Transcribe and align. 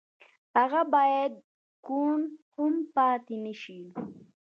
هغه 0.57 0.81
بايد 0.93 1.33
کوڼ 1.85 2.17
هم 2.55 2.73
پاتې 2.95 3.35
نه 3.43 3.53
شي. 3.61 3.79